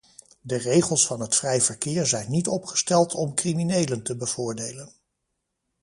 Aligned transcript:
De 0.41 0.55
regels 0.57 1.05
van 1.07 1.19
het 1.21 1.35
vrij 1.35 1.61
verkeer 1.61 2.05
zijn 2.05 2.29
niet 2.29 2.47
opgesteld 2.47 3.13
om 3.13 3.33
criminelen 3.35 4.03
te 4.03 4.15
bevoordelen. 4.15 4.93